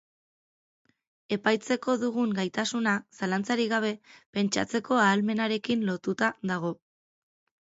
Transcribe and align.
Epaitzeko 1.35 1.93
dugun 2.03 2.33
gaitasuna, 2.39 2.93
zalantzarik 3.19 3.69
gabe, 3.75 3.93
pentsatzeko 4.39 4.99
ahalmenarekin 5.03 5.87
lotuta 5.93 6.33
dago. 6.55 6.75